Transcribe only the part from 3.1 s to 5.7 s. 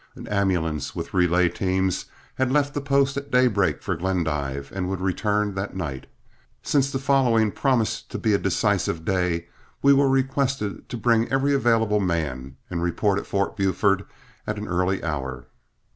at daybreak for Glendive, and would return